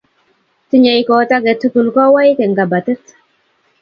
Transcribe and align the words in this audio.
Tinyei 0.69 1.03
koot 1.09 1.31
age 1.37 1.53
tugul 1.61 1.87
kowoik 1.95 2.39
eng' 2.45 2.57
kabatit 2.59 3.03